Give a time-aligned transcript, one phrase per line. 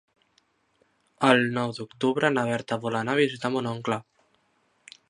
[1.27, 4.01] El nou d'octubre na Berta vol anar a visitar mon oncle.